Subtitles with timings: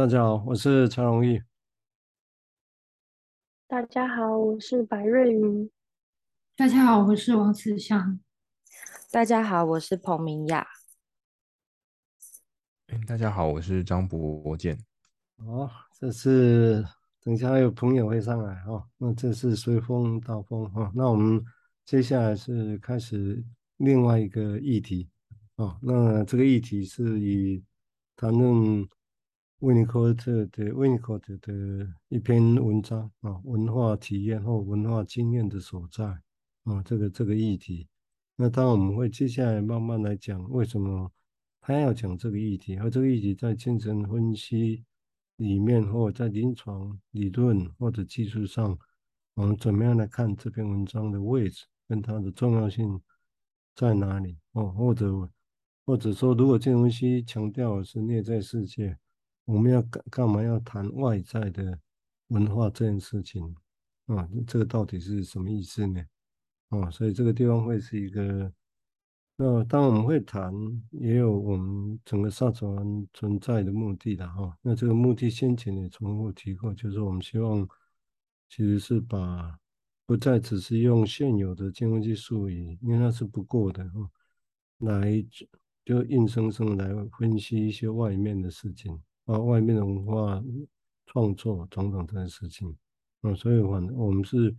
[0.00, 1.42] 大家好，我是陈荣义。
[3.68, 5.70] 大家好，我是白瑞云。
[6.56, 8.18] 大家好，我是王慈祥。
[9.10, 10.66] 大家好，我是彭明雅。
[13.06, 14.82] 大家好，我是张博健。
[15.36, 16.82] 哦，这是
[17.22, 21.44] 等一下还有朋友会上来哈、哦，那这是随风到风哈、哦，那我们
[21.84, 23.44] 接下来是开始
[23.76, 25.10] 另外一个议题
[25.56, 27.62] 哦，那这个议题是以
[28.16, 28.88] 谈论。
[29.60, 36.02] 温尼科特的温尼科特的一篇文章啊，文化体验或文化经验的所在
[36.64, 37.86] 啊，这个这个议题。
[38.36, 41.12] 那当然我们会接下来慢慢来讲，为什么
[41.60, 44.82] 他要讲这个议题，而这个议题在精神分析
[45.36, 48.78] 里面，或者在临床理论或者技术上，
[49.34, 52.98] 我们怎么样来看这篇文章的位置跟它的重要性
[53.74, 54.38] 在哪里？
[54.52, 55.28] 哦，或者
[55.84, 58.96] 或者说，如果精神分析强调的是内在世界。
[59.44, 60.42] 我们要干干嘛？
[60.42, 61.78] 要谈外在的
[62.28, 63.54] 文化这件事情
[64.06, 64.28] 啊？
[64.46, 66.04] 这个到底是什么意思呢？
[66.68, 68.52] 啊，所以这个地方会是一个。
[69.42, 70.52] 那当我们会谈，
[70.90, 74.54] 也有我们整个萨传存在的目的的哈。
[74.60, 77.66] 那这个目的先前也重复提过，就是我们希望
[78.50, 79.58] 其实是把
[80.04, 84.10] 不再只是用现有的经文技术语，因为那是不够的哈，
[84.80, 85.24] 来
[85.86, 89.00] 就硬生生来分析一些外面的事情。
[89.30, 90.42] 啊，外面的文化
[91.06, 92.76] 创作等等这些事情，
[93.20, 94.56] 啊，所以反我们是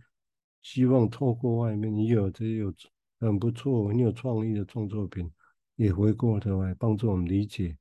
[0.62, 2.72] 希望透过外面你有这些有
[3.20, 5.30] 很不错、很有创意的创作品，
[5.76, 7.76] 也回过头来帮助我们理解，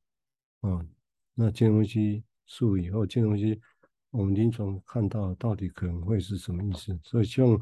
[0.60, 0.86] 啊，
[1.34, 3.62] 那这些东西术以后这些东西，
[4.10, 7.00] 我们临床看到到底可能会是什么意思？
[7.04, 7.58] 所以希望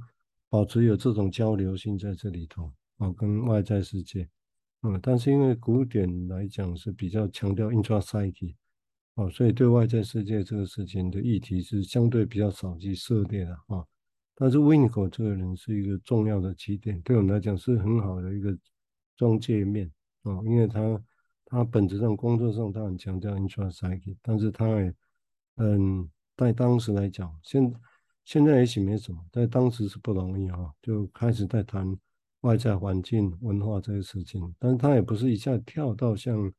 [0.50, 4.28] 保持有这种交流性在这里头，啊，跟外在世界，
[4.82, 8.56] 嗯，但是因为古典来讲是比较强调 intraday
[9.20, 13.84] 哦，所以对外在世界这个事情的议题是相对比较少去涉猎的啊。
[14.34, 18.58] 但是温尼科这个人是一个重要的起点，对我们来讲是很好的一个
[19.18, 19.92] 中介面
[20.24, 21.04] 啊，因为他
[21.44, 24.96] 他本质上工作上他很强调 intrapsyche，但是他也
[25.58, 27.74] 嗯，在当时来讲，现
[28.24, 31.94] 现在也许没什么，在当时是不容易啊，就开始在谈
[32.40, 36.50] 外在环境文化这个事情，但是他也不是一下跳到像。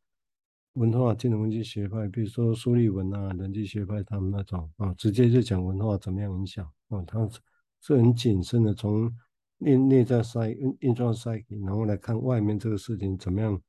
[0.81, 7.39] 文化精神分析学派，比如说苏立文啊、人际学派，他们那种啊，直接就讲文化怎么样影响啊，他是
[7.83, 9.15] 是很谨慎的，从
[9.59, 10.49] 内内在赛、
[10.81, 13.61] intra psyche，然后来看外面这个事情怎么样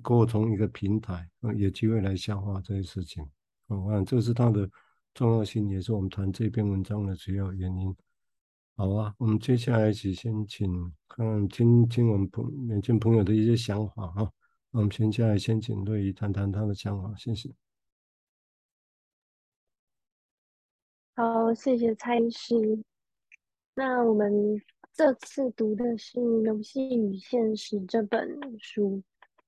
[0.00, 3.24] 沟通一个平台啊，有机会来消化这些事情
[3.66, 4.70] 啊，我想这是它的
[5.12, 7.92] 重要性，也是我们谈这篇文章的主要原因。
[8.76, 14.30] 好啊，我们接下来一起先请看听听我们朋年轻朋友的一些想法哈。
[14.74, 17.48] 我们先下来，先请瑞仪谈谈他的想法，谢谢。
[21.14, 22.82] 好，谢谢蔡医师。
[23.74, 24.60] 那我们
[24.92, 29.00] 这次读的是《游戏与现实》这本书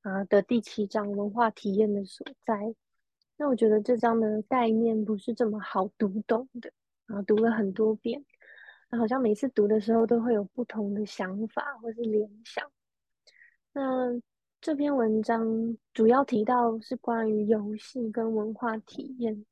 [0.03, 2.77] 啊的第七章“文化体验的所在”。
[3.37, 6.73] 那我觉得这章的概念不是这么好读懂的
[7.07, 8.25] 啊，读了很多遍，
[8.91, 12.71] 那好像每次读的时候都会有不同的想法或是联想。
[13.73, 14.23] 那
[14.67, 15.47] 这篇文章
[15.95, 19.47] 主要提到是关于游戏跟文化体验。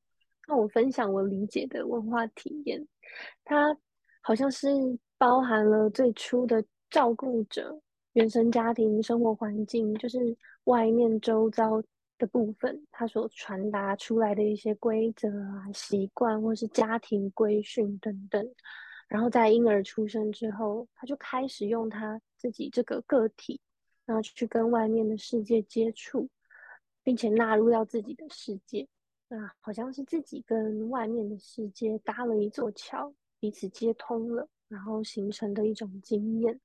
[0.49, 2.85] 那我分享我理解的文化体验，
[3.45, 3.79] 它
[4.21, 4.67] 好像是
[5.17, 7.81] 包含了最初的照顾者、
[8.15, 11.81] 原生家庭、生活环境，就是外面周遭
[12.19, 18.45] 的部分，它所传达出来的一些规则啊、习惯，或是家庭规训等等。
[19.07, 23.61] 然后在婴儿出生之后，他就开始用他自己这个个体。
[24.07, 26.29] 然后去跟外面的世界接触，
[27.03, 28.87] 并且纳入到自己的世界，
[29.29, 36.61] 啊，好像是自己跟外面的世界搭了一座桥，彼此接通了，然后形成的一种经验。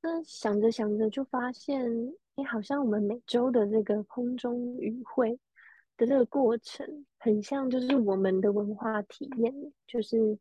[0.00, 1.90] 那想着想着就发现，
[2.36, 5.38] 哎，好像我们每周的这个空中语会
[5.96, 9.52] 的这个过程，很像就是我们的文化体验，
[9.86, 10.38] 就是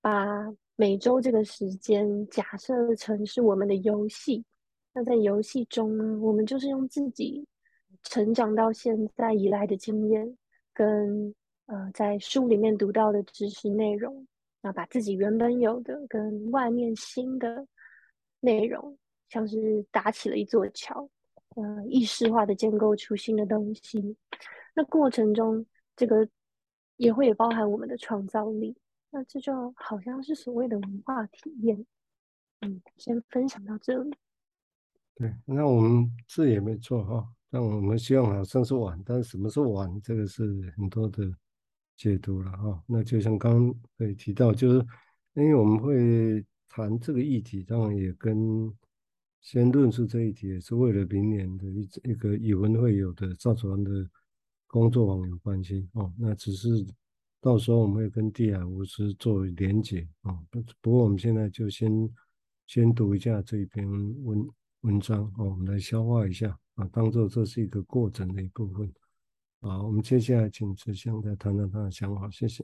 [0.00, 4.44] 把每周这个时间假设成是我们的游戏。
[4.96, 7.46] 那在游戏中呢，我们就是用自己
[8.02, 10.38] 成长到现在以来的经验，
[10.72, 11.34] 跟
[11.66, 14.26] 呃在书里面读到的知识内容，
[14.62, 17.66] 那把自己原本有的跟外面新的
[18.40, 18.96] 内容，
[19.28, 21.06] 像是搭起了一座桥，
[21.56, 24.16] 呃，意识化的建构出新的东西。
[24.74, 26.26] 那过程中，这个
[26.96, 28.74] 也会也包含我们的创造力。
[29.10, 31.84] 那这就好像是所谓的文化体验。
[32.62, 34.16] 嗯，先分享到这里。
[35.18, 41.34] 对，那我们字也没错哈，但我们希望好像是晚，但是什么是晚，这个是很多的
[41.96, 42.84] 解读了哈。
[42.86, 44.86] 那就像刚刚也提到，就是
[45.32, 48.70] 因为我们会谈这个议题，当然也跟
[49.40, 53.90] 先论述这一题，也是为了明年的一一个语文会有的赵传的
[54.66, 56.12] 工作坊有关系哦。
[56.18, 56.68] 那只是
[57.40, 60.38] 到时候我们会跟地海巫师做连结哦。
[60.50, 61.90] 不不过我们现在就先
[62.66, 63.88] 先读一下这一篇
[64.24, 64.46] 文
[64.82, 66.58] 文章哦，我们来消化一下。
[66.76, 68.92] 啊，当做这是一个过程的一部分。
[69.60, 72.62] 好，我们接下来请慈祥再谈谈他的想法，谢谢。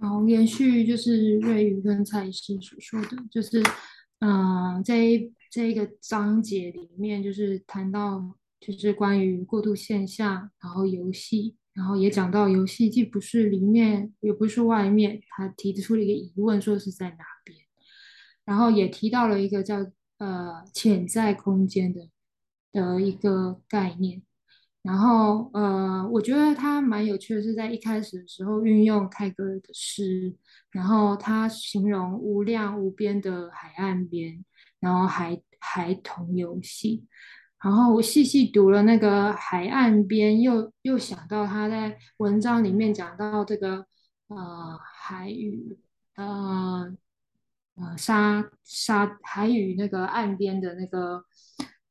[0.00, 3.62] 好，延续就是瑞宇跟蔡医师所说的，就是，
[4.18, 4.96] 嗯、呃，在
[5.50, 17.56] 这一个章节里面，就是谈到就是关于过度线下，然后游戏，然后也讲到游戏既不是里面，也不是外面，他提出了一个疑问，说是在哪边，
[18.44, 19.84] 然后也提到了一个叫
[20.20, 22.08] 呃潜在空间的。
[22.72, 24.22] 的一个概念，
[24.82, 30.36] 然后呃，我觉得他蛮有趣的，是在一开始的时候运用泰戈尔的诗，
[30.70, 34.44] 然后他形容无量无边的海岸边，
[34.78, 37.04] 然后孩孩童游戏，
[37.60, 43.84] 然后我细细读了那个海岸边，又又想到他在文章里面讲到这个
[44.28, 45.76] 呃海与
[46.14, 46.96] 呃
[47.80, 51.24] 呃沙沙海与那个岸边的那个。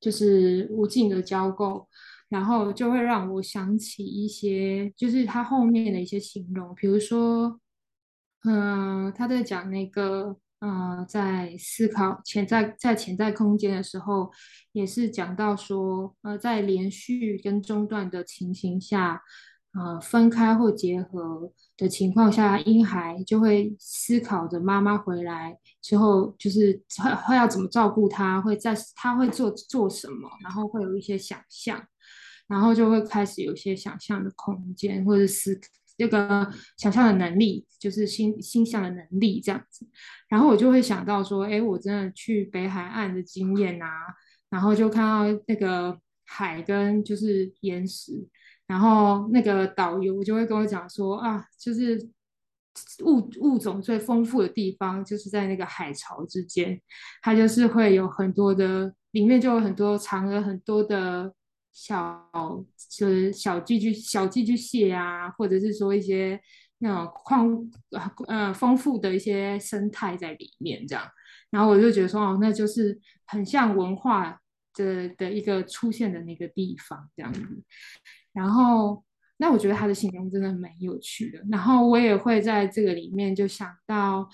[0.01, 1.86] 就是无尽的交构，
[2.30, 7.59] 然后就会让我想起一些，就是他后面的一些形容，比如说，
[8.45, 14.31] 嗯、呃，他在讲那个，呃，在思考潜在在潜在空间的时候，
[14.71, 19.21] 也是讲到说，呃，在连续跟中断的情形下。
[19.71, 31.80] 呃，分开或结合的情况下，婴孩就会思考着妈妈回来之后，就是会会要怎么照顾他，会在他会做做什么，然后会有一些想象，
[32.48, 35.62] 然后就会开始有一些想象的空间，或者是
[35.95, 39.88] 这个想象的能力，就是心心象的能力这样子。
[40.30, 43.88] 然后我就会想到说，哎，我真的去北海岸的经验啊，
[44.50, 48.27] 然后就看到那个海跟就是岩石。
[48.69, 51.98] 然后那个导游就会跟我讲说啊，就是
[53.04, 56.80] 物物种最丰富的地方就是在那个海潮之间，
[57.24, 61.33] 它就是会有很多的，里面就有很多藏了很多的
[61.71, 62.30] 小，
[62.92, 66.39] 就是小寄居小寄居蟹啊，或者是说一些
[66.77, 67.50] 那种矿
[68.27, 71.04] 呃丰富的一些生态在里面这样。
[71.50, 74.39] 然后我就觉得说哦，那就是很像文化
[74.75, 77.42] 的的一个出现的那个地方这样子。
[78.39, 79.03] 然后，
[79.38, 81.39] 那我觉得他的形容真的蛮有趣的。
[81.51, 84.30] 然后我也会在这个里面就想到，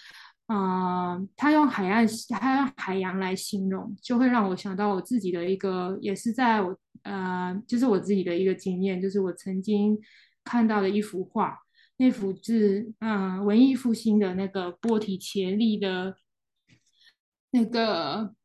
[0.47, 9.97] 嗯、他用海岸，他用海洋来形容，就会让我想到我自己的一个，也是在我，呃，就是我自己的一个经验，就是我曾经
[10.43, 11.57] 看到的一幅画，
[11.97, 16.15] 那幅是，嗯、文艺复兴的那个波提切利的，
[17.51, 18.35] 那个，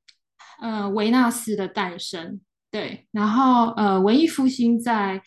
[0.63, 2.41] 呃，维纳斯的诞生。
[2.71, 5.21] 对，然后呃，文艺复兴在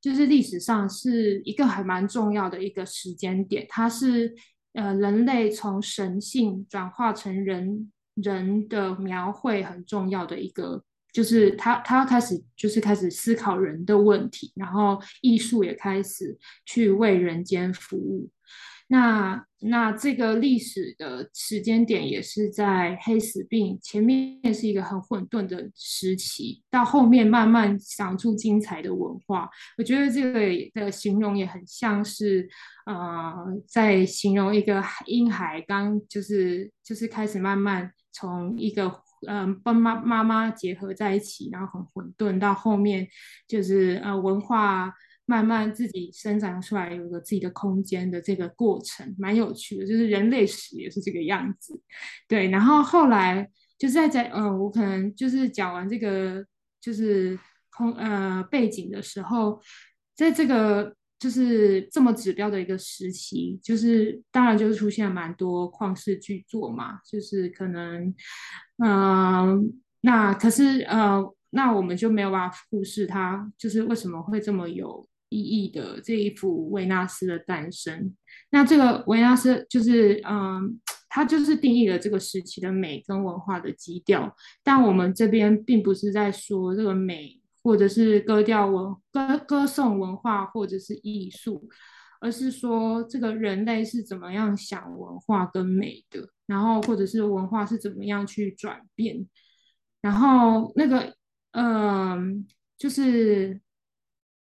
[0.00, 4.34] 就是历史上是一个还蛮重要的一个时间点，它是
[4.72, 10.82] 呃人类从神性转化成人人的描绘很重要的一个，
[11.12, 18.30] 就是他他开始就是开始思考人的问题，然后艺术也开始去为人间服务。
[18.88, 29.48] 那那这个历史的时间点也是在黑死病前面是一个很混沌的时期，到后面慢慢长出精彩的文化。
[29.78, 32.46] 我觉得这个的形容也很像是，
[32.84, 33.34] 呃，
[33.66, 43.08] 在形容一个婴孩刚就是就是开始慢慢从一个嗯、呃、妈妈妈结合在一起，然后很混沌，到后面
[43.48, 44.92] 就是呃文化。
[45.28, 49.84] 慢慢自己生长出来，有个自己的空间的这个过程，蛮有趣的。
[49.84, 51.78] 就是人类史也是这个样子，
[52.28, 52.48] 对。
[52.48, 56.46] 然后后来就是在在嗯、呃，我可能就是讲完这个
[56.80, 57.36] 就是
[57.70, 59.60] 空呃背景的时候，
[60.14, 68.14] 在这个就是这么指标的一个时期，就是当然就是出现了蛮多旷世巨作嘛，就是可能
[68.84, 75.04] 嗯、那可是呃，那我们就没有办法忽视它，就是为什么会这么有。
[75.28, 78.14] 意义的这一幅维纳斯的诞生，
[78.50, 84.34] 那这个维纳斯就是，嗯，它就是定义了这个时期的美跟文化的基调。
[84.62, 91.68] 但我们这边并不是在说这个美，或者是歌调文歌歌颂文化，或者是艺术，
[92.20, 99.26] 而是说这个人类是怎么样想文化跟美的，然后或者是文化是怎么样去转变，
[100.00, 101.14] 然后那个，
[101.52, 102.46] 嗯。
[102.78, 103.54] 就是《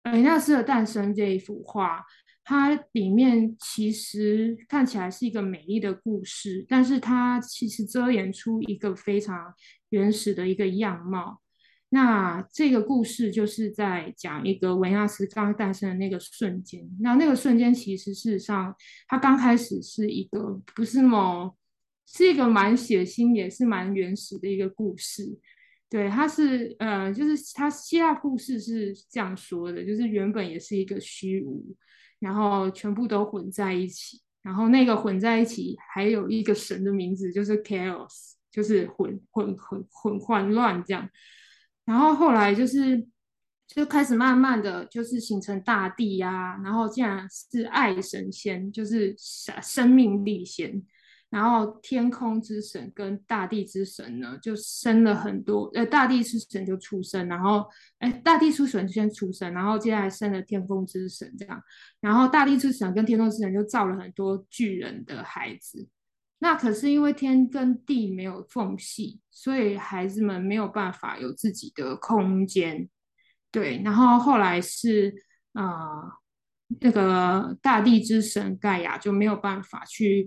[0.04, 2.04] 维纳斯的诞生》这一幅画，
[2.42, 9.54] 它里面其实看起来是一个美丽的故事，但是它其实遮掩出一个非常
[9.90, 11.40] 原始的一个样貌。
[11.90, 16.88] 那这个故事就是在讲一个维纳斯刚诞生的那个瞬间。
[17.00, 18.75] 那那个瞬间其实事实上，
[19.09, 21.57] 它刚开始是一个不是那么，
[22.07, 25.38] 是一个蛮血腥也是蛮原始的一个故事。
[25.90, 31.75] 对，他是呃，就是他希腊故事是这样说的，就是原本也是一个虚无，
[32.20, 41.11] 然后全部都混在一起，然后那个混在一起还有一个神的名字，就是 Chaos，就是混混混混混乱这样。
[41.85, 43.04] 然后后来就是
[43.66, 50.80] 就开始慢慢的就是形成大地呀、啊，然后竟然是爱神仙，就是生生命力仙，
[51.30, 57.64] 然后天空之神跟大地之神呢就生了很多，呃，大地之神就出生，然后
[58.00, 61.62] 哎，大地之神先出生，然后接下来生了天空之神这样，
[62.00, 65.88] 然后大地之神跟天空之神就造了很多巨人的孩子。
[66.40, 72.88] 那可是因为天跟地没有缝隙，所以孩子们没有办法有自己的空间。
[73.50, 75.14] 对，然后后来是
[75.52, 75.66] 啊、
[76.80, 80.26] 那个大地之神盖亚就没有办法去，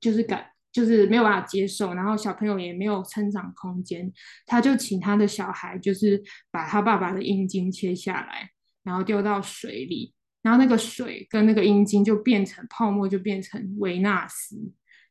[0.00, 4.12] 就是感，就是没有办法接受，然后小朋友也没有成长空间，
[4.46, 8.50] 他就请他的小孩，就是把他爸爸的阴茎切下来，
[8.84, 14.56] 然后丢到水里，然后那个水跟那个阴茎就变成泡沫，就变成维纳斯。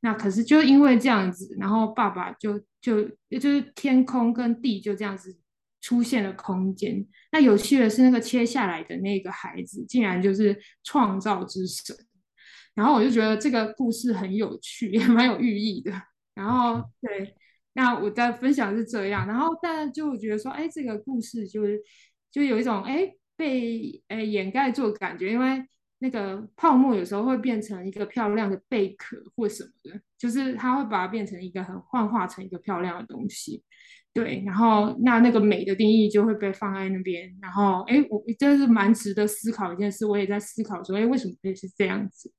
[0.02, 5.36] 那可是就因为这样子，然后爸爸就就就是天空跟地就这样子
[5.82, 7.06] 出现了空间。
[7.32, 11.96] 那有趣的是，那个切下来的那个孩子竟然就是创造之神。
[12.78, 15.92] 然后我就觉得这个故事很有趣， 也蛮有寓意的。
[16.34, 17.36] 然后对，
[17.74, 19.28] 那我的分享是这样。
[19.28, 21.82] 然后但就觉得说，哎，这个故事就是
[22.32, 25.66] 就有一种哎被哎掩盖住的感觉，因为。
[26.00, 33.64] 那个泡沫有时候会变成一个漂亮的贝壳或什么的，就是它会把它变成一个很幻化成一个漂亮的东西，
[34.14, 34.44] 对。
[34.46, 37.36] 然后那那个美的定义就会被放在那边。
[37.42, 40.06] 然后哎，我这是蛮值得思考一件事。
[40.06, 42.32] 我也在思考说，哎，为什么会是这样子？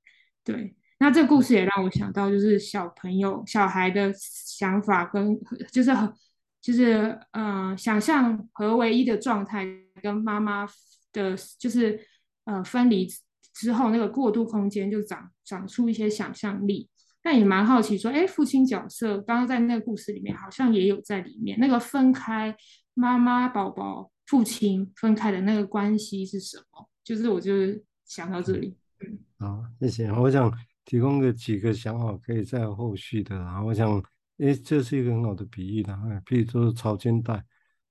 [0.52, 0.74] 对。
[0.98, 5.38] 那这个故事也让我想到，就是小朋友、小孩的想法跟
[5.70, 6.12] 就是很
[6.60, 9.66] 就是嗯、呃，想象和唯一的状态
[10.02, 10.66] 跟妈妈
[11.12, 12.00] 的，就是
[12.44, 13.06] 呃分离。
[13.54, 16.88] 之后，那个过渡空间就长长出一些想象力。
[17.20, 21.58] 但也蛮好奇，说，哎，父亲角色刚刚在那个故事里面好像也有在里面。
[21.58, 22.56] 那个分开
[22.94, 26.88] 妈妈、宝宝、父亲分开的那个关系是什么？
[27.02, 28.76] 就是我就是想到这里。
[29.38, 30.12] 好，谢谢。
[30.12, 30.52] 我想
[30.84, 33.36] 提供个几个想法，可以在后续的。
[33.36, 33.98] 然后我想，
[34.38, 37.44] 哎，这是一个很好的比喻的，比如说潮间带，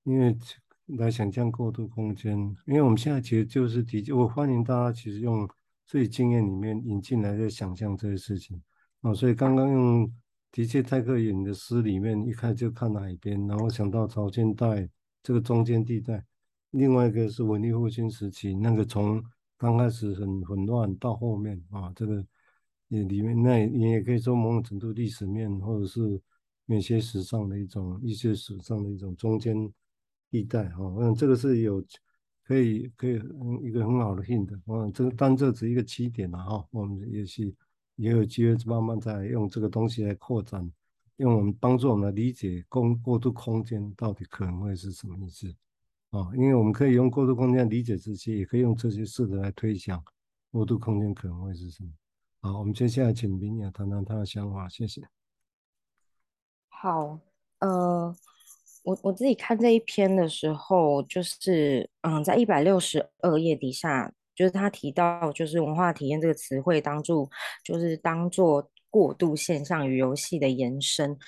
[0.04, 0.38] 因为。
[0.98, 2.34] 来想象过渡空间，
[2.66, 5.46] 因为我们现在其实就是的确，我欢迎大家其实用
[5.86, 8.64] 自己经验里面引进来在想象这些事情
[9.02, 9.14] 啊。
[9.14, 10.10] 所以刚刚用
[10.50, 14.88] 的确泰克演的诗里面一开就看海边，然后想到潮间带
[15.22, 16.24] 这个中间地带，
[16.72, 19.22] 另外一个是文艺复兴时期那个从
[19.58, 22.26] 刚开始很混乱到后面啊，这个
[22.88, 26.22] 也里面那你也可以说某种程度历史面或者是
[26.66, 29.72] 美学史上的一种艺术史上的一种中间。
[30.30, 31.82] 地带哈，嗯，这个是有
[32.44, 33.14] 可以可以
[33.62, 37.56] 一个很好的 hint，嗯，这个单这只是一个起点了哈，我们也是
[37.96, 40.70] 也有机会慢慢再用这个东西来扩展，
[41.16, 45.48] 用我们帮助我们来理解过过渡空间到底可能会是什么意思
[46.18, 46.32] 啊？
[46.36, 50.04] 因为我们可以用过渡空间理解这些，也可以用这些事的来推想
[50.52, 51.90] 过渡空间可能会是什么。
[52.42, 55.02] 好，我们接下来请明雅谈谈她的想法，谢谢。
[56.70, 57.20] 好，
[57.60, 58.16] 呃。
[58.84, 67.30] 我我自己看这一篇的时候，就是嗯，在一百六十二页底下，就是他提到，就是文化体验这个词汇当做，
[67.66, 71.20] 就是当做过渡现象与游戏的延伸，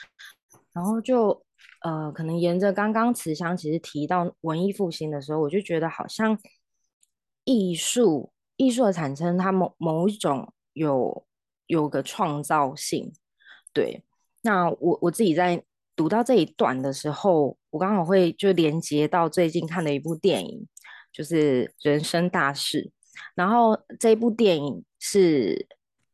[0.72, 1.44] 然后就
[1.82, 6.38] 呃，可能沿着刚刚慈祥其实提到文艺复兴的时候，我就觉得好像
[7.44, 11.26] 艺术艺术的产生，它某某一种有
[11.68, 13.14] 有个创造性，
[13.74, 14.04] 对，
[14.42, 15.64] 那我我自己在。
[15.96, 20.66] 读到这一段的时候，我刚好会就连接到最近看的一部电影，
[21.12, 22.84] 就是《人生大事》。
[23.36, 25.68] 然后这部电影是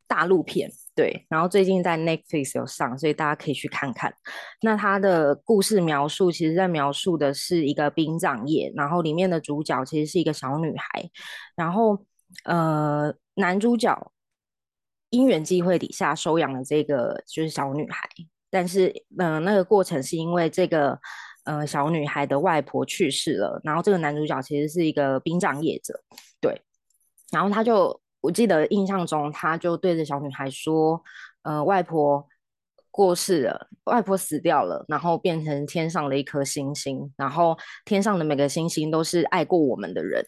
[0.07, 1.25] 大陆片，对。
[1.29, 4.13] 然后最近在 Netflix 有上，所以大家可以去看看。
[4.61, 11.09] 那它的故事描述，其实在描述的是一个殡葬业，然后里面的主角其实是一个小女孩。
[11.55, 12.05] 然后
[12.45, 14.11] 呃，男主角
[15.09, 18.09] 因缘际会底下收养了这个就是小女孩。
[18.49, 18.87] 但是，
[19.17, 20.97] 嗯、呃，那个过程是因为这个，
[21.43, 25.93] 呃小女孩的外婆去世了，然后这个男主角其实是一个殡葬业者，
[26.39, 26.61] 对，
[27.33, 31.01] 然后他就我记得印象中他就对着小女孩说，
[31.43, 32.27] 呃外婆
[32.91, 40.25] 过世了，外婆死掉了，然后变成天上的一颗星星，然后天上的每个星星都是爱过我们的人，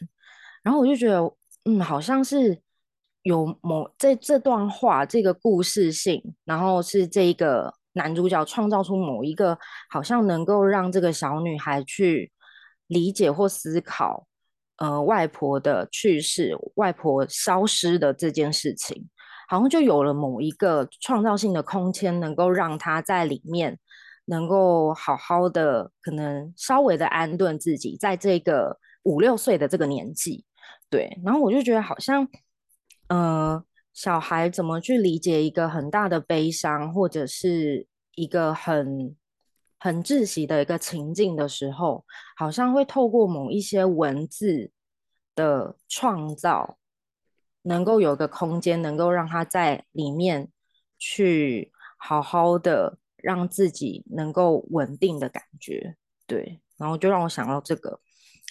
[0.63, 1.19] 然后我就觉得
[1.65, 2.61] 嗯好像是。
[3.23, 9.57] 有某这这段话，这个故事性，然后是这一个男主角创造出某一个，
[9.89, 12.31] 好像能够让这个小女孩去
[12.87, 14.25] 理解或思考，
[14.77, 19.07] 呃，外婆的去世，外婆消失的这件事情，
[19.49, 23.77] 好像就有了某一个创造性的空间，能够让她在里面
[24.25, 30.45] 能够好好的，可能稍微的安顿自己，在这个五六岁的这个年纪，
[30.89, 32.27] 对，然后我就觉得好像。
[33.09, 39.15] 呃，小孩怎么去理解一个很大的悲伤，或者是一个很
[39.79, 42.05] 很窒息的一个情境的时候，
[42.35, 44.71] 好像会透过某一些文字
[45.35, 46.77] 的创造，
[47.63, 50.49] 能够有个空间，能够让他在里面
[50.97, 55.95] 去好好的让自己能够稳定的感觉。
[56.25, 57.99] 对，然后就让我想到这个，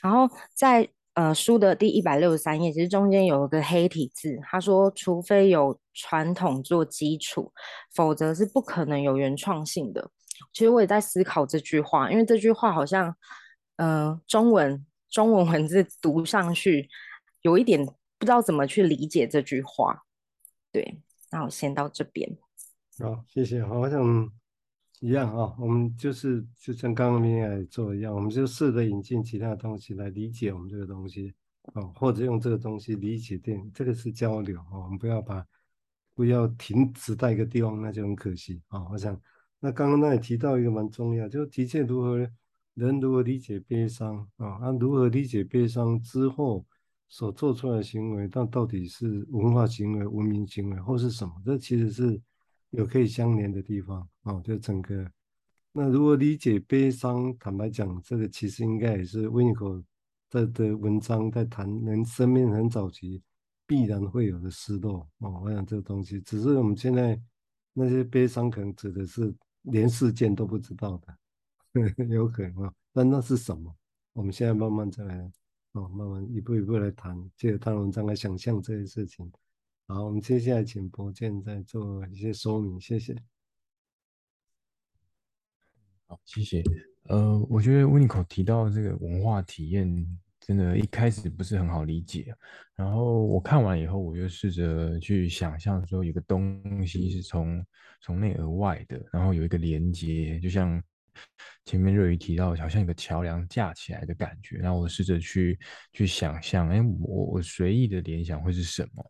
[0.03, 0.89] 然后在。
[1.17, 7.51] 呃，书的第一百六十三页，其实中间有一个黑体字，他说：“除非有传统做基础，
[7.95, 10.11] 否则是不可能有原创性的。”
[10.53, 13.17] 其实我也在思考这句话，因为这句话好像，
[13.77, 16.89] 呃，中文中文文字读上去
[17.43, 20.05] 有一点不知道怎么去理解这句话。
[20.73, 21.01] 对，
[21.31, 22.37] 那我先到这边。
[22.99, 23.65] 好，谢谢。
[23.65, 24.31] 好像。
[25.01, 31.35] 一样啊，我们就是就像刚刚明雅做一样，我们就试着引进其他东西来理解我们这个东西
[31.75, 35.47] 啊，或者用这个东西理解电，这个是交流啊，我们不要把
[36.15, 38.89] 不要停止在一个地方，那就很可惜啊。
[38.91, 39.21] 我想，
[39.61, 42.19] 那刚刚那也提到一个蛮重要，就的确如何
[42.75, 46.65] 人如何理解悲伤啊，那如何理解悲伤之后
[47.09, 51.35] 所做出来的行为，但到底是文化行为、文明行为或是什么？
[51.45, 52.21] 这其实是。
[52.71, 55.09] 有可以相连的地方哦，就整个。
[55.73, 59.83] 那如果理解悲伤，坦白讲，这个其实应该也是温尼可
[60.29, 63.23] 的的文章在谈人生命很早期
[63.67, 65.41] 必然会有的失落哦。
[65.45, 67.19] 我想这个东西，只是我们现在
[67.73, 69.33] 那些悲伤可能指的是
[69.67, 71.17] 连事件都不知道的，
[72.09, 72.75] 有可能啊。
[72.93, 73.75] 但那是什么？
[74.13, 75.31] 我们现在慢慢再来
[75.73, 79.31] 哦，慢慢一步一步来谈，借着他文章来想象这些事情。
[79.87, 83.15] 好，我们接下来请博建再做一些说明，谢谢。
[86.07, 86.63] 好，谢谢。
[87.05, 89.87] 呃，我觉得温尼可提到这个文化体验，
[90.47, 92.33] 真的，一开始不是很好理解。
[92.77, 97.67] 然后我看完以后，我就试着去想象说，有个东西是从
[98.01, 100.81] 从内而外的，然后有一个连接，就像
[101.65, 104.59] 前面瑞宇提到，好像有个桥梁架起来的感觉。
[104.59, 105.59] 然后我试着去
[105.93, 109.05] 去想象，哎，我我随意的联想会是什么？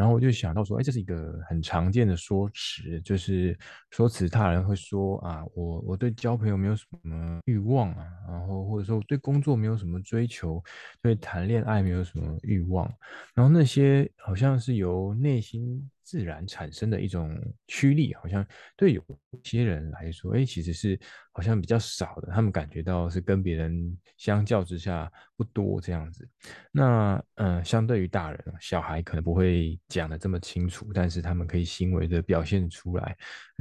[0.00, 3.54] 然后我就想到说，哎，这是一个很常见的说辞，就是
[3.90, 10.64] 说辞他人会说啊，我我对交朋友没有什么欲望啊，然后或者说我对工作没有什么追求，
[11.02, 12.90] 对谈恋爱没有什么欲望，
[13.34, 18.44] 然后那些好像是由内心自然产生的一种驱力，好像
[18.78, 19.04] 对有
[19.44, 20.98] 些人来说，哎，其实是
[21.30, 26.26] 好像比较少的，他们感觉到是跟别人相较之下不多这样子。
[26.72, 33.16] 那嗯，相对于大人，小孩可能不会讲得这么清楚，但是他们可以行为的表现出来，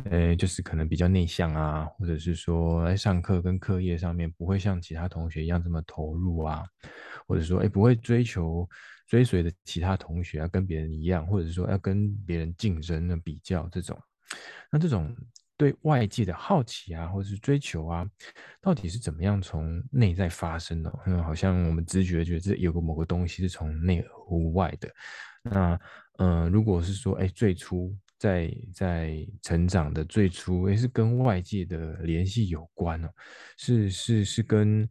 [0.06, 6.64] 呃，就是可能比较内向啊，或者是说在上课跟课业上面不会像其他同学一样这么投入啊，
[7.28, 8.70] 或者说哎不会追求
[9.08, 14.00] 追随的其他同学啊，跟别人一样，或者是说要跟别人竞争的比较这种，
[14.72, 15.14] 那这种。
[15.60, 18.10] 对外界的好奇啊，或者是追求啊，
[18.62, 21.00] 到底是怎么样从内在发生的？
[21.06, 24.90] 嗯，好像我们直觉觉得这有个某个东西是从内而外的。
[25.44, 25.78] 那，
[26.20, 33.10] 嗯、如果是说，哎，最初在在成长的最初，哎是跟外界的联系有关哦？
[33.58, 34.88] 是是是跟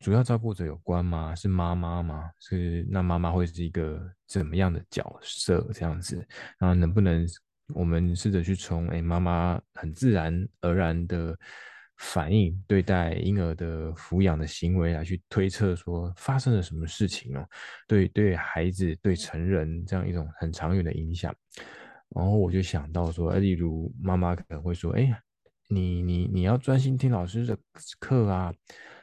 [0.00, 1.34] 主要照顾者有关吗？
[1.34, 2.30] 是妈妈吗？
[2.40, 5.68] 是那妈妈会是一个怎么样的角色？
[5.72, 6.26] 这样子，
[6.58, 7.26] 那能不能？
[7.74, 11.38] 我们试着去从哎，妈妈很自然而然的
[11.98, 17.46] 反应对待婴儿的抚养的行为来去推测说发生了什么事情哦，
[17.86, 21.34] 对对孩子对成人这样一种很长远的影响。
[22.10, 25.20] 然后我就想到说，例如妈妈可能会说，哎呀，
[25.68, 27.58] 你你你要专心听老师的
[27.98, 28.52] 课啊。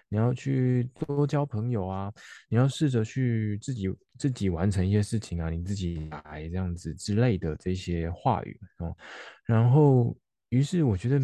[0.07, 2.13] 你要去多交朋友啊！
[2.47, 3.87] 你要试着去自己
[4.19, 8.95] 自己完成一些事情啊，你自己来这样子之类的这些话语哦。
[9.45, 10.15] 然后，
[10.49, 11.19] 于是我觉得，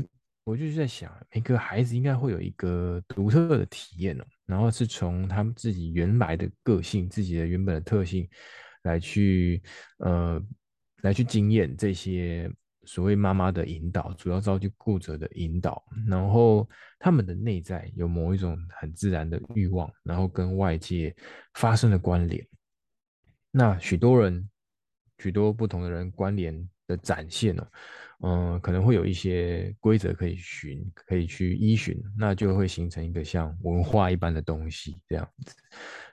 [0.52, 8.28] 我就是在想，每个孩子应该会有一个独特的体验哦，然后是从他们自己原来的个性、自己的原本的特性
[8.84, 9.64] 来去
[10.00, 10.44] 呃
[11.04, 12.52] 来去经验这些
[12.84, 21.16] 所谓妈妈的引导，主要照顾者的引导，然后他们的内在有某一种很自然的欲望，然后跟外界
[21.54, 22.46] 发生了关联。
[23.52, 24.50] 那许多人，
[25.20, 27.66] 许多不同的人关联的展现呢，
[28.24, 35.56] 嗯，可能会有一些规则可以循，可以去依循，那就会形成一个像文化一般的东西这样子。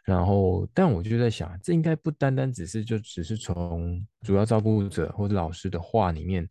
[0.05, 6.49] 然后，但我就在想，这应该不单单只是就只是从主要照顾者或者老师的话里面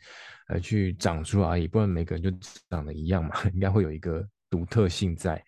[0.50, 2.30] 呃去长出来而已，不然每个人就
[2.70, 5.43] 长得一样嘛， 应该会有一个独特性在。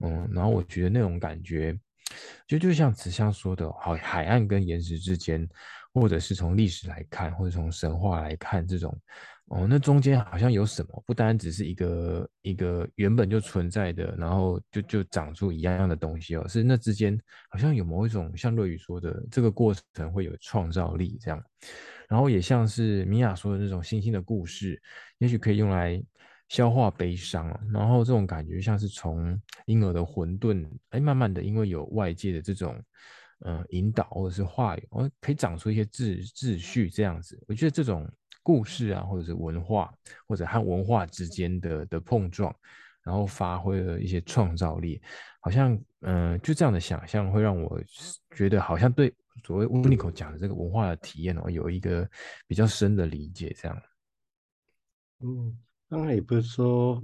[0.00, 1.78] 嗯，然后我觉得那种感觉。
[2.46, 5.48] 就就像慈香说的，好，海岸跟岩石之间，
[5.94, 8.94] 或者是从历史来看，或者从神话来看，这种
[9.46, 17.18] 哦，那中间好像有什么，不单只是一个一个原本就存在的，然后就就长出一样样的东西哦，是那之间
[17.50, 21.42] 好像有某一种像瑞宇说的，这个过程会有创造力这样，
[22.08, 24.80] 然后也像是米娅说的那种星星的故事，
[25.18, 26.02] 也许可以用来。
[26.48, 32.78] 消化悲伤，然后这种感觉像是从婴儿的混沌，哎，慢慢的，因为有外界的这种，
[33.46, 37.42] 嗯，引导或者是话语，哦，可以长出一些秩秩序这样子。
[37.48, 38.06] 我觉得这种
[38.42, 39.92] 故事啊，或者是文化，
[40.26, 42.54] 或者和文化之间的的碰撞，
[43.02, 45.00] 然后发挥了一些创造力，
[45.40, 47.80] 好像，嗯、就这样的想象会让我
[48.36, 52.08] 觉得好像对所谓 Unico 讲的这个文化的体验哦，有一个
[52.46, 53.82] 比较深的理解，这样，
[55.20, 55.58] 嗯。
[55.88, 57.02] 刚才也不是说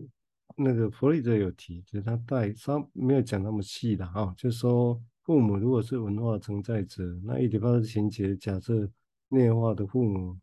[0.56, 8.88] 那个弗洛伊德有提，就是他带稍没有讲那么细的哈，就是说父母如果是文化承载者，那伊底帕斯情节假设
[9.28, 10.38] 内化的父母，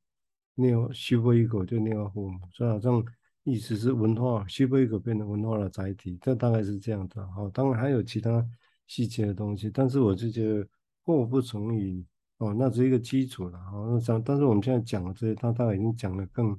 [0.55, 3.03] 内化须波伊果就内化父母，所以好像
[3.43, 7.49] 意思是文化须波伊果变成文化的载体，这大概是这样的哈。
[7.53, 8.45] 当然还有其他
[8.87, 10.67] 细节的东西，但是我就觉得
[11.03, 12.05] 祸不从语
[12.37, 13.71] 哦，那是一个基础了哈。
[13.89, 16.57] 那讲，但是我们现在讲的这些，他大概已经讲得更。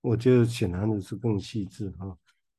[0.00, 2.16] 我觉得显然的是更细致哈。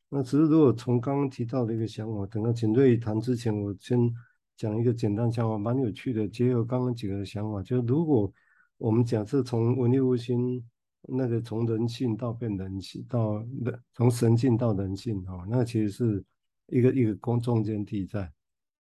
[0.10, 4.14] 那只是如果从刚刚提到的一个想法，等到请瑞谈之前，我先
[4.58, 6.28] 讲一个简单想法，蛮有趣的。
[6.28, 8.30] 结合刚刚几个的想法，就是如果
[8.80, 10.64] 我们假设从文艺复兴
[11.02, 16.26] 那个从人性到变人性，到人从神性到人性哦，那其实是
[16.68, 18.32] 一个一个中中间地带。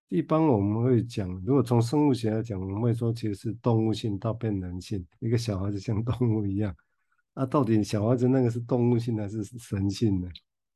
[0.07, 6.75] 一般我们会讲，如果从生物学来讲，我们会说其实是动物性到变人性，一个小孩子像动物一样。
[7.35, 10.27] 那、到底小孩子那个是动物性还是神性呢？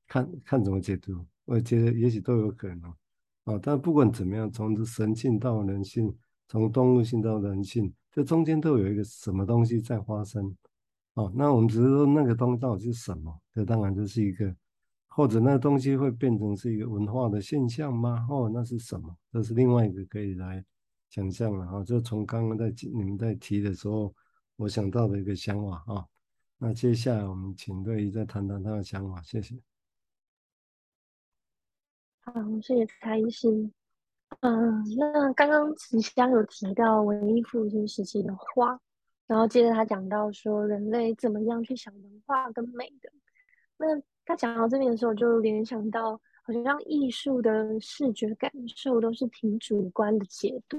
[0.05, 2.93] 看看怎么解读，我觉得也许都有可能。
[3.45, 6.13] 啊，但不管怎么样，从神性到人性，
[6.47, 10.55] 从动物性到人性，这中间都有一个什么东西在发生。
[11.15, 13.41] 哦，那我们只是说那个东西到底是什么？
[13.53, 14.55] 这当然就是一个，
[15.07, 18.25] 或者那个东西会变成是一个文化的现象吗？
[18.29, 19.15] 哦，那是什么？
[19.31, 20.63] 这是另外一个可以来
[21.09, 21.67] 想象了。
[21.67, 24.13] 哈，就从刚刚在你们在提的时候，
[24.55, 26.05] 我想到的一个想法啊。
[26.57, 29.55] 那接下来我们请瑞姨再谈谈他的想法，谢谢。
[32.21, 33.69] 好，谢谢蔡医师。
[34.41, 38.79] 嗯，那刚刚慈香有提到文艺复兴时期的画，
[39.27, 43.09] 然后接着他讲到说人类怎么样去想文化跟美的。
[43.77, 43.87] 那
[44.25, 50.77] 他讲到这边的时候，就联想到好像艺术的视觉感受都是挺主观的解读。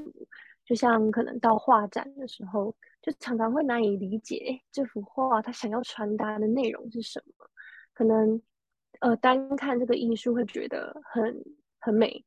[0.64, 7.46] 就像可能到画展的时候，就常常会难以理解这幅画它想要传达的内容是什么。
[7.92, 8.40] 可能
[9.00, 11.44] 呃单看这个艺术会觉得很
[11.78, 12.24] 很美，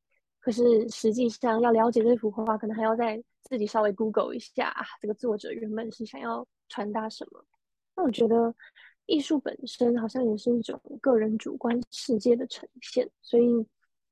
[0.47, 7.43] 可是实际上要了解这幅画，可能还要再自己稍微 Google 一下，这个作者原本是想要传达什么。
[7.97, 8.55] 那我觉得
[9.07, 13.67] 艺术本身好像也是一种个人主观世界的呈现，所以。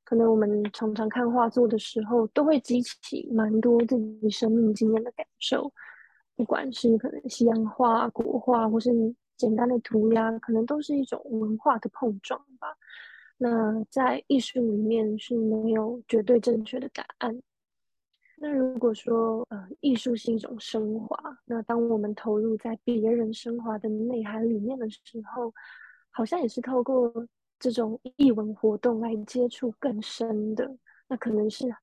[0.08, 5.74] 可能我们常常看画作的时候，都会激起蛮多自己生命经验的感受，
[6.36, 8.92] 不管是可能西洋画、国画，或是
[9.36, 12.68] 简单的涂鸦，可能都是一种文化的碰撞吧。
[13.38, 17.42] 那在艺术里面是没有绝对正确的答案。
[18.38, 25.00] 那如果说呃，艺术是一种升华，那当我们投入在别人升华的内涵里面的时
[25.34, 25.54] 候，
[26.12, 27.28] 好像也是透过。
[27.58, 31.74] 这种艺文活动来接触更深的，那可能是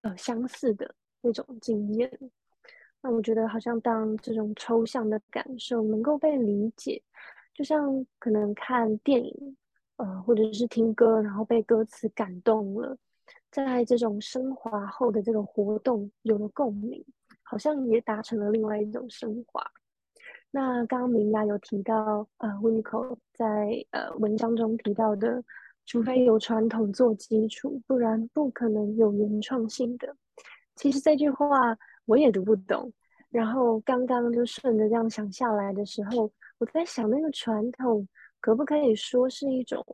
[0.00, 2.10] 呃相似的那种经验。
[3.02, 7.00] 那我觉得好像当这种抽象的感受能够被理解，
[7.54, 9.56] 就像可能看电影，
[10.00, 12.96] 呃，或者是听歌，然后被歌词感动了，
[13.50, 17.04] 在这种升华后的这个活动有了共鸣，
[17.42, 19.62] 好像也达成了另外一种升华。
[20.50, 25.44] 那刚刚明雅有提到，呃，Winiko 在呃文章中提到的，
[25.86, 30.16] 除非有传统做基础，不然不可能有原创性的。
[30.76, 32.92] 其实这句话我也读不懂，
[33.28, 38.08] 然后刚刚就顺着这样想下来的时候，我在想那个传统
[38.40, 39.84] 可不可以说是一种，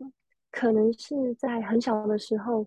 [0.50, 2.66] 可能是在很小的时候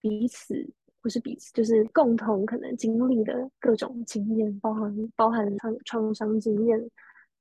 [0.00, 0.72] 彼此。
[1.00, 6.90] 不是彼此，就是共同可能经历的各种经验，包含包含创创伤经验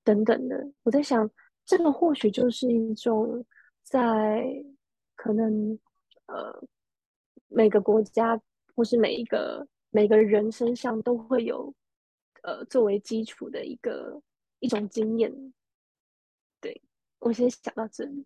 [0.03, 0.71] 等等的。
[0.83, 1.29] 我在想，
[1.65, 3.43] 这个或许就是一种
[3.81, 4.45] 在
[5.15, 5.77] 可能
[6.27, 6.63] 呃
[7.47, 8.39] 每个国家
[8.75, 11.73] 或是每一个每个人身上都会有
[12.43, 14.21] 呃作为基础的一个
[14.59, 15.33] 一种经验。
[17.19, 18.25] 我先想到这里。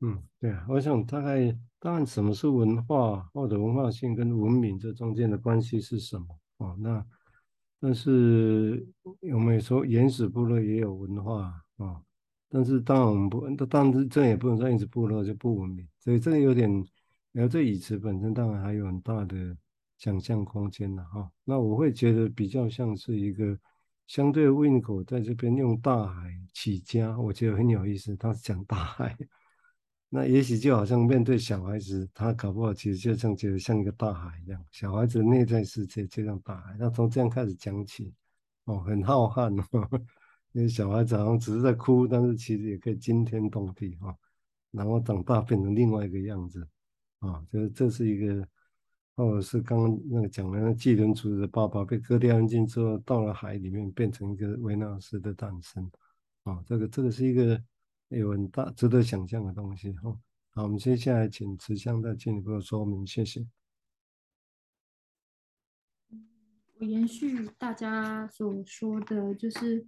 [0.00, 6.26] 嗯，对啊，我想大概，当然，什么是文化或者文化性跟文明这中间的关系是什么？
[6.56, 7.04] 哦，那
[7.78, 8.86] 但是
[9.32, 12.02] 我们也说原始部落也有文化啊，哦，
[12.48, 16.70] 但是当然我们不，当然这也不能说原始部落就不文明，所以这个有点，
[17.32, 19.56] 然后这语词本身当然还有很大的
[19.98, 21.30] 想象空间的哈。
[21.44, 23.58] 那我会觉得比较像是一个
[24.10, 29.16] 相对 Winiko 在这边用大海起家，我觉得很有意思，他是讲大海。
[30.10, 36.74] 那也许就好像面对小孩子，他搞不好其实就像觉得像一个大海一样，小孩子的内在世界就像大海。
[36.76, 38.12] 那从这样开始讲起，
[38.64, 39.88] 哦，很浩瀚哦，
[40.50, 44.16] 因为小孩子好像只是在哭，但是其实也可以惊天动地哈、哦。
[44.72, 46.60] 然后长大变成另外一个样子，
[47.20, 48.48] 啊、哦，就是这是一个，
[49.26, 55.84] 或者是刚刚那个讲的那技能组的爸爸被割掉眼睛之后，到了海里面变成一个维纳斯的诞生，
[56.44, 57.62] 啊、哦，这个这个是一个。
[58.12, 60.12] 有很大值得想象的东西哈。
[60.50, 63.46] 好，我们接下来请慈香再进一步说明，谢谢。
[66.80, 69.86] 我延续大家所说的，就是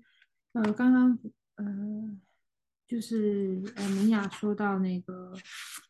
[0.53, 1.19] 呃，刚刚
[1.57, 2.17] 呃，
[2.87, 5.35] 就是呃，明雅说到那个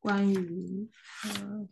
[0.00, 0.88] 关于
[1.24, 1.68] 呃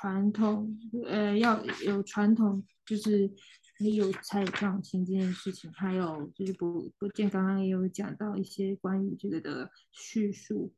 [0.00, 3.30] 传统，呃，要有传统，就是。
[3.78, 10.72] 你有才有创新这件事情，还有就是不不见刚刚也有讲到一些关于这个的叙述，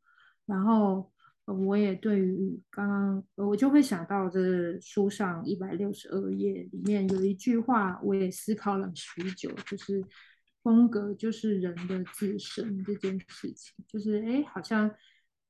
[0.47, 1.09] 然后
[1.45, 10.05] 我也对于刚刚我就会想到这书上一百六十二页里面有一句话，我也思考了许久，就是
[10.65, 14.91] 风格就是人的自身这件事情，就是哎，好像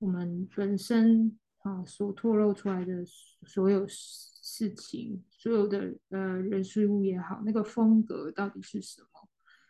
[0.00, 3.04] 我们本身啊所透露出来的
[3.46, 5.22] 所有事情。
[5.30, 9.28] 所有的呃人事物也好，那个风格到底是什么？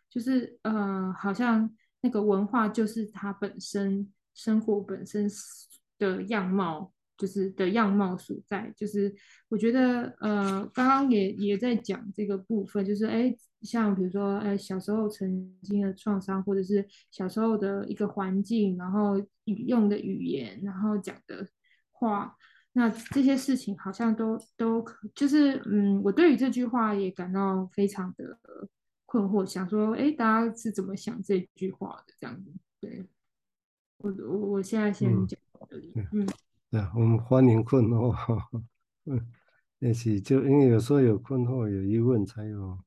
[0.09, 5.29] 就是呃，好像那个文化就是它本身生活本身
[5.99, 8.73] 的样貌，就是的样貌所在。
[8.75, 9.15] 就是
[9.49, 21.47] 我觉得呃，刚刚也也在讲这个部分，就是哎，像比如说哎，小时候曾经的创伤，或者是小时候的一个环境，然后用的语言，然后讲的
[21.99, 22.37] 话。
[22.73, 28.39] 那这些事情好像都都就是嗯，我对于这句话也感到非常的
[29.05, 32.15] 困惑，想说，哎，大家是怎么想这句话的？
[32.21, 33.05] 这样子，对，
[33.97, 36.25] 我我我现在先讲到这里，嗯，
[36.71, 38.15] 对啊，我们欢迎困惑，
[39.07, 39.27] 嗯，
[39.81, 42.79] 也许就因为有时候有困惑、有疑问，才有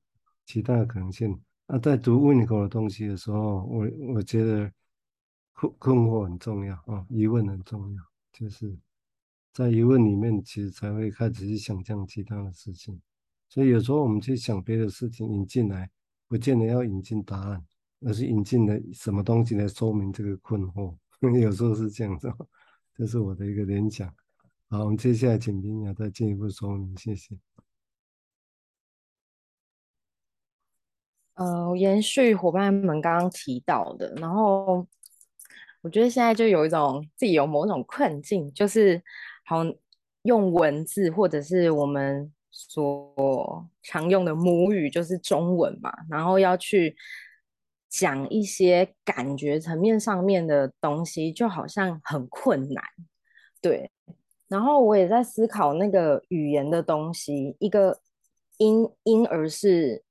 [0.45, 1.37] 其他的可能性。
[1.65, 4.71] 啊，在读 Winiko 的东西的时候，我我觉得
[5.51, 8.77] 困困惑很重要啊，疑问很重要，就是。
[9.53, 13.01] 在疑问里面，其实才会开始去想象其他的事情。
[13.49, 15.89] 所以有时候我们去想别的事情引进来，
[16.25, 17.61] 不见得要引进答案，
[17.99, 20.95] 而是引进了什么东西来说明这个困惑。
[21.19, 22.33] 有时候是这样子，
[22.95, 24.07] 这是我的一个联想。
[24.69, 27.37] 好，我们接下来请冰雅再进一步说明，谢谢。
[31.33, 34.87] 呃，延续伙伴们刚刚提到的，然后
[35.81, 39.03] 我觉得现在就有一种自己有某种困境，就是。
[39.51, 39.65] 好，
[40.21, 46.95] 用文字或者是我们所常用的母语，就是中文嘛，然后要去
[47.89, 52.81] 讲一些感觉层面上面的东西，就好像很困难。
[53.59, 53.91] 对，
[54.47, 57.99] 然后我也在思考那个语言的东西，一个
[58.57, 60.01] 婴婴儿是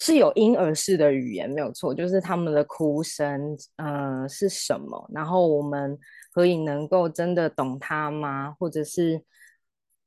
[0.00, 5.08] 是有婴儿式的语言没有错，就是他们的哭声，呃，是什么？
[5.14, 5.96] 然后我们。
[6.32, 8.52] 可以能够真的懂他吗？
[8.52, 9.20] 或者是，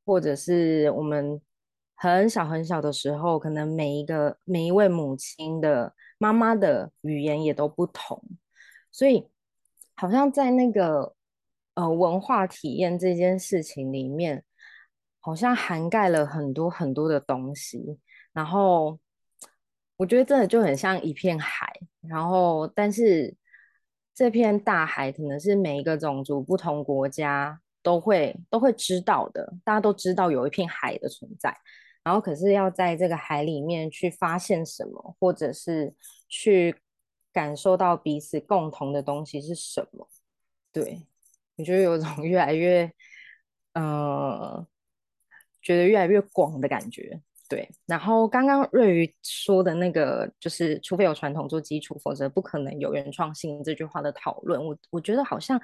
[0.05, 1.41] 或者是我们
[1.95, 8.23] 很小很小的时候，可能每一个每一位母亲的妈妈的语言也都不同，
[8.89, 9.27] 所以
[9.97, 11.13] 好像在那个
[11.73, 14.45] 呃文化体验这件事情里面，
[15.19, 17.99] 好像涵盖了很多很多的东西。
[18.31, 18.97] 然后
[20.03, 21.65] 我觉得真的就很像一片海，
[22.01, 23.33] 然后但是
[24.13, 31.57] 这片大海可能是每一个种族、不同国家都会都会知道的，大家都知道有一片海的存在。
[32.03, 35.95] 然后可是要在这个海里面去发现什么，或者是
[36.27, 36.75] 去
[37.31, 40.09] 感受到彼此共同的东西是什么？
[40.73, 41.07] 对，
[41.55, 42.91] 我觉得有种 越来越，
[43.71, 44.67] 呃，
[45.61, 47.21] 觉得越来越广的感觉。
[47.53, 55.59] 对，然后刚刚瑞宇说的那个，就是除非有传统做基础，否则不可能有原创性这句话的讨论，我我觉得好像，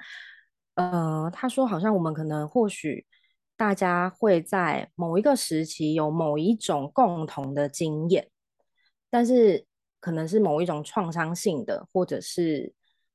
[0.74, 3.06] 呃，他说好像我们可能或许。
[3.56, 8.26] 大家会在某一个时期有某一种共同的经验，
[9.10, 9.66] 但是
[10.00, 12.72] 可能是某一种创伤性的，或者是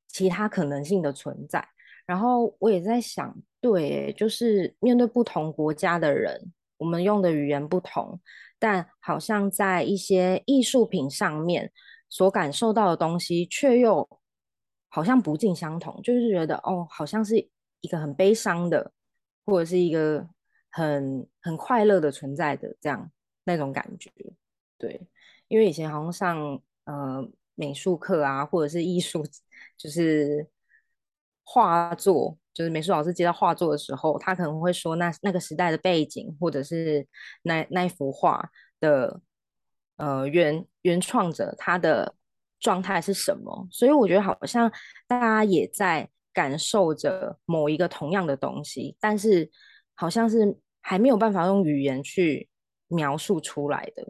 [0.07, 1.67] 其他可能性的存在。
[2.05, 6.39] 然后我也在想，对，就是面对不同国家的人，
[6.77, 8.19] 我们用的语言不同，
[8.59, 11.71] 但好像在一些艺术品上面
[12.09, 14.07] 所感受到的东西，却又
[14.89, 16.01] 好像不尽相同。
[16.01, 17.37] 就是觉得，哦，好像是
[17.81, 18.91] 一个很悲伤的，
[19.45, 20.27] 或者是一个。
[20.77, 23.09] 很很快乐的存在的这样
[23.45, 24.11] 那种感觉，
[24.77, 24.99] 对，
[25.47, 29.23] 因为以前好像上呃美术课啊，或者是艺术，
[29.79, 30.45] 就是
[31.45, 37.07] 画作，就是美术老师接到画作的时候，他可能会说那那个时代的背景，或者是
[37.43, 38.49] 那那一幅画
[38.81, 39.21] 的
[39.95, 42.15] 呃原原创者他的
[42.59, 44.69] 状态是什么，所以我觉得好像
[45.07, 49.49] 大家也在感受着某一个同样的东西，但是
[49.93, 50.57] 好像是。
[50.87, 52.47] 还没有办法用语言去
[52.89, 54.05] 描述出来的，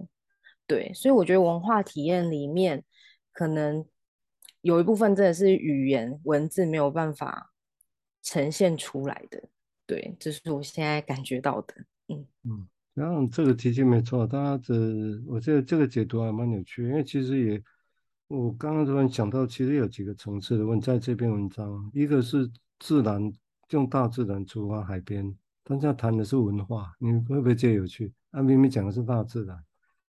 [0.68, 2.84] 对，所以我觉得文化体验里面
[3.32, 3.86] 可能
[4.66, 7.54] 有一部分真的是语言文字没有办法
[8.24, 9.44] 呈现出来的，
[9.86, 11.76] 对，这是我现在感觉到的，
[12.08, 17.64] 嗯嗯，然后这个提醒没错，大家的我觉得这个解读还蛮有趣，因为其实也
[18.28, 22.50] 我刚刚突然想到，其实有几个层次的问在这篇文章，一个是
[22.80, 23.32] 自然，
[23.70, 25.32] 用大自然出发，海边。
[25.64, 28.12] 但是他谈的是文化，你会不会觉得有趣？
[28.32, 29.64] 他明明讲的是大自然，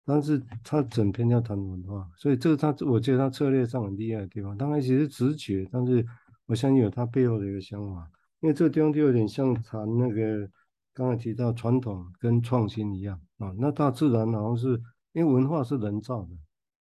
[0.06, 4.56] 但是他整篇要谈文化，所以这个他我觉得他策略上很厉害的地方。
[4.56, 6.06] 当然其实直觉，但是
[6.46, 8.08] 我相信有他背后的一个想法。
[8.40, 10.48] 因为这个地方就有点像谈那个
[10.94, 13.52] 刚才提到传统跟创新一样啊。
[13.58, 14.80] 那大自然好像是
[15.12, 16.28] 因为文化是人造的，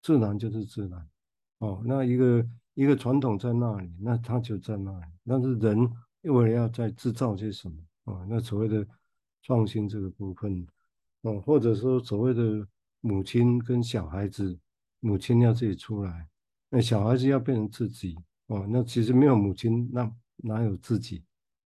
[0.02, 1.08] 自然就是自然
[1.58, 1.82] 哦。
[1.84, 5.06] 那一个一个传统在那里，那它就在那里。
[5.26, 5.90] 但是人
[6.22, 8.12] 为了要在制造些什么？
[8.12, 8.86] 啊，那所谓的
[9.42, 10.64] 创新这个部分，
[11.22, 12.64] 哦，或者说所谓的
[13.06, 14.58] 母亲跟小孩子，
[15.00, 16.28] 母亲要自己出来，
[16.68, 18.16] 那小孩子要变成自己，
[18.46, 21.22] 哦，那其实没有母亲，那哪有自己？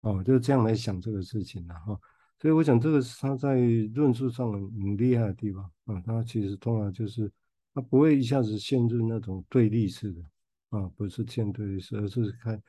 [0.01, 1.99] 哦，就这样来想这个事情了哈。
[2.41, 3.59] 所以我想这个是他在
[3.93, 6.01] 论述上很厉害的地方啊。
[6.05, 7.31] 他其实通常就是
[7.73, 10.21] 他不会一下子陷入那种对立式的
[10.69, 12.61] 啊，不是陷对立式，而是看。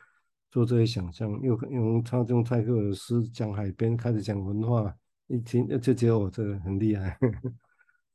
[0.53, 4.93] 做这些想象，又用他用泰戈尔诗讲海边，开始讲文化，
[5.29, 7.17] 一听就觉得我这个很厉害。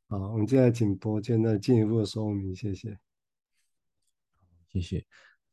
[0.07, 2.97] 好，我们接下来请柏谦再进一步的说明，谢谢。
[4.69, 5.05] 谢谢。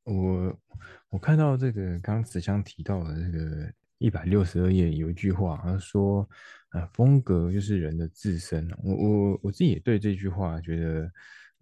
[0.04, 0.60] 我
[1.10, 6.28] 我看到这个刚刚子祥提到的这个一百六十二页有一句话，他说
[6.72, 11.12] ：“呃，风格就是人的自身。”我我我自己也对这句话觉得，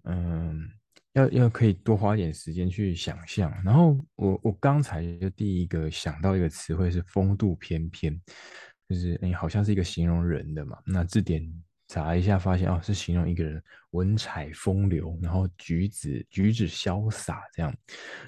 [0.04, 0.68] 嗯。
[1.14, 8.16] 要要可以多花点时间去想象，然后我我刚才就第一个想到一个词汇是风度翩翩，
[8.88, 11.42] 就是你好像是一个形容人的嘛，那字典。
[11.90, 17.74] 查一下，发现哦，是形容一个人文采风流，然后举止举止潇洒这样。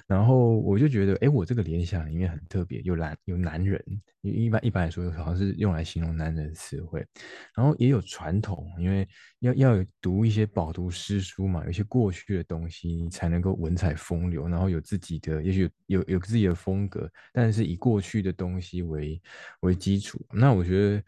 [0.05, 3.81] 然后我就觉得，哎，我这个联想里面很特别，有男有男人，
[4.21, 7.07] 一般一般来说好像是用来形容男人的词汇。
[7.55, 9.07] 然后也有传统，因为
[9.39, 19.21] 要要有读一些饱读诗书嘛，有一些过去的东西才能够文采风流，然后有自己的，也许有，有自己的风格，但是以过去的东西为
[19.61, 20.19] 为基础。
[20.33, 21.01] 那我觉得。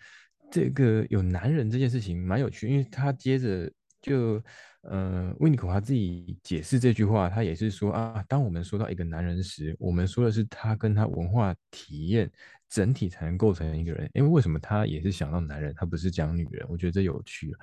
[0.52, 4.42] 这个有男人这件事情蛮有趣，因为他接着就，
[4.82, 12.32] 呃，温尼口他自己解释这句话，他也是说啊，当我们说到一个男人时，我们说的是他跟他文化体验
[12.70, 14.10] 整体才能构成一个人。
[14.14, 16.66] 因为为什么他也是想到男人，他不是讲女人？
[16.70, 17.54] 我觉得这有趣。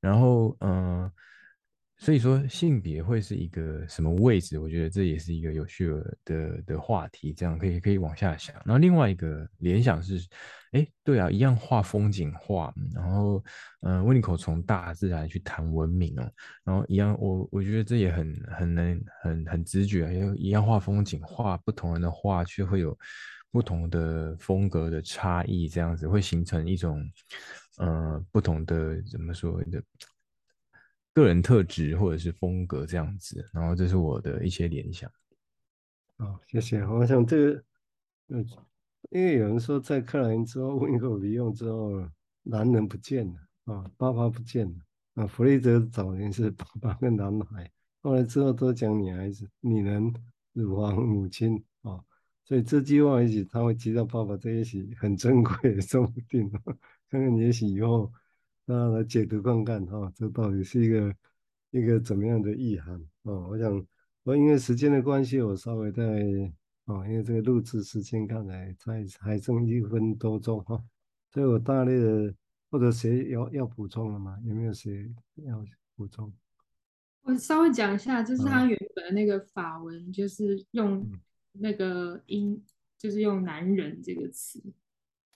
[0.00, 1.10] 然后，嗯、
[1.98, 4.58] 所以说性别会是一个什么位置？
[4.58, 8.54] 我觉得这也是一个有趣的的的话题，这样可以可以往下想。
[8.66, 10.18] 然后另外一个联想是，
[10.72, 13.42] 哎，对啊，一样画风景画，然后
[13.80, 16.30] 嗯，温尼口从大自然去谈文明哦，
[16.64, 22.96] 然后一样，我我觉得这也很很能很很直觉，一样画风景画不同人的画，却会有
[23.50, 27.02] 不同的风格的差异，这样子会形成一种
[27.78, 29.82] 呃不同的怎么说的？
[31.22, 35.10] 个人特质或者是风格这样子，然后这是我的一些联想。
[36.18, 36.84] 哦，谢谢。
[36.84, 37.64] 我想这个，
[38.28, 38.46] 嗯，
[39.08, 42.06] 因为有人说在克莱因之后，温尼科比用之后，
[42.42, 44.74] 男人不见了啊，爸爸不见了
[45.14, 45.26] 啊。
[45.26, 50.12] 弗雷德早年是爸爸跟男孩，后来之后都讲女孩子、女人、
[50.52, 51.98] 乳房、母亲啊。
[52.44, 56.50] 所以这句话也许他会提到爸爸，这也许很珍贵，说不定。
[57.08, 58.12] 看看也许以后。
[58.68, 61.14] 那来解读看看哈，这到底是一个
[61.70, 63.46] 一个怎么样的意涵哦？
[63.48, 63.86] 我想，
[64.24, 66.02] 我因为时间的关系，我稍微再
[66.86, 70.82] 哦，因为这个录制时间看来在还剩一分多钟哈，
[71.32, 72.34] 所以我大略的
[72.68, 74.36] 或者谁要要补充了吗？
[74.44, 75.64] 有没有谁要
[75.94, 76.32] 补充？
[77.22, 81.08] 我稍微讲一下，就是他原本的那个法文，就是用
[81.52, 82.60] 那个音，
[82.98, 84.60] 就是用“男人”这个词，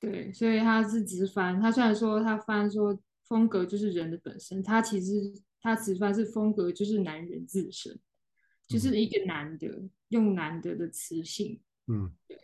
[0.01, 1.61] 对，所以他是直翻。
[1.61, 3.01] 他虽然说他翻说。
[3.31, 7.97] 风格就是人的本身，他其实他直翻是风格就是男人自身，
[8.66, 12.37] 就是一个男的、嗯、用男的的词性，嗯，对。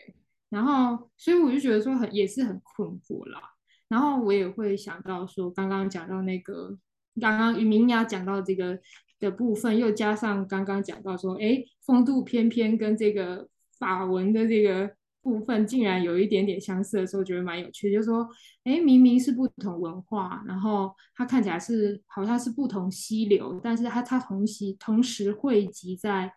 [0.49, 3.41] 然后，所以我就觉得说很也是很困惑啦。
[3.89, 6.78] 然后我也会想到说，刚刚讲到那个，
[7.20, 8.78] 刚刚于明雅讲到这个
[9.18, 14.95] 的部分，又加上刚刚讲到说，哎，风度翩翩跟这个法文的这个。
[15.27, 17.97] 部分竟然有一点点相似的时候，觉得蛮有趣的。
[17.97, 18.29] 就是说，
[18.62, 26.33] 哎，明明是不同文化，然后它看起来是好像是不同溪流，但是它它同时同时汇集在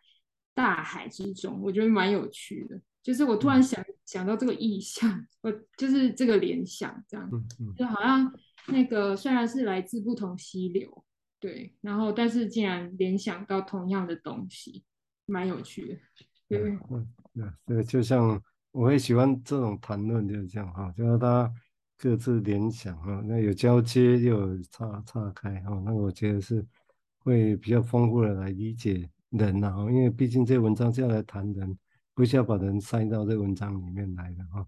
[0.55, 2.81] 大海之中，我觉得蛮有趣的。
[3.03, 7.29] 就是我突然想想到这个意象，我就是这个联想，这样，
[7.77, 8.33] 就好像
[8.69, 11.05] 那个虽然是来自不同溪流，
[11.39, 14.83] 对，然后但是竟然联想到同样的东西，
[15.27, 15.95] 蛮有趣的。
[16.47, 18.41] 对，嗯，对，这个就像。
[18.71, 21.53] 我会喜欢这种谈论，就是这样哈，就是大家
[21.97, 26.63] 各自联想哈，那有交接又有岔岔开哈，那我觉得是
[27.17, 31.75] 会比较丰富的来理解人呐哈，因为毕竟这文章是要来谈人，
[32.13, 34.67] 不需要把人塞到这文章里面来的哈。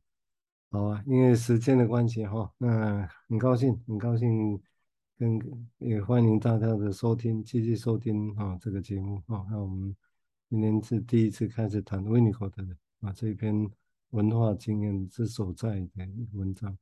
[0.71, 4.59] 好啊，因为时间的关系哈，那很高兴很高兴
[5.17, 5.39] 跟
[5.77, 9.45] 也欢迎大家的收听，继续收听哈这个节目哈。
[9.49, 9.95] 那我们
[10.49, 12.65] 今天是第一次开始谈维尼科的
[13.01, 13.69] 啊这一篇。
[14.11, 16.77] 文化经验之所在的文章。